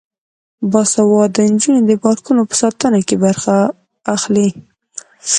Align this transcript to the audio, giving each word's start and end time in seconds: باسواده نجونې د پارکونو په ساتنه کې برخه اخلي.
باسواده 0.71 1.43
نجونې 1.53 1.81
د 1.85 1.91
پارکونو 2.03 2.41
په 2.49 2.55
ساتنه 2.61 2.99
کې 3.07 3.15
برخه 3.25 3.55
اخلي. 4.15 4.47